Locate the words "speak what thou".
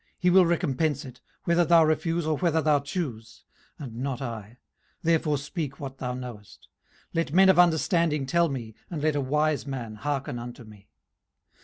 5.37-6.15